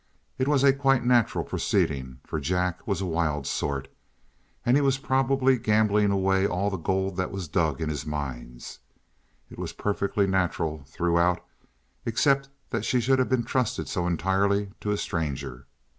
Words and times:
It 0.39 0.47
was 0.47 0.63
a 0.63 0.73
quite 0.73 1.05
natural 1.05 1.43
proceeding, 1.43 2.21
for 2.25 2.39
Jack 2.39 2.87
was 2.87 3.01
a 3.01 3.05
wild 3.05 3.45
sort, 3.45 3.87
and 4.65 4.75
he 4.75 4.81
was 4.81 4.97
probably 4.97 5.59
gambling 5.59 6.09
away 6.09 6.47
all 6.47 6.71
the 6.71 6.77
gold 6.77 7.17
that 7.17 7.29
was 7.29 7.47
dug 7.47 7.79
in 7.79 7.87
his 7.89 8.03
mines. 8.03 8.79
It 9.51 9.59
was 9.59 9.73
perfectly 9.73 10.25
natural 10.25 10.83
throughout, 10.87 11.45
except 12.03 12.49
that 12.71 12.83
she 12.83 12.99
should 12.99 13.19
have 13.19 13.29
been 13.29 13.43
trusted 13.43 13.87
so 13.87 14.07
entirely 14.07 14.71
to 14.79 14.89
a 14.91 14.97
stranger. 14.97 15.67